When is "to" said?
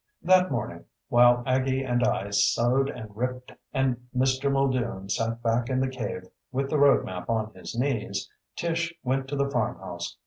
9.27-9.35